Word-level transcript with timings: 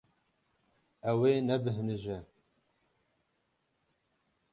Ew 1.11 1.19
ê 1.29 1.33
nebêhnije. 1.47 2.17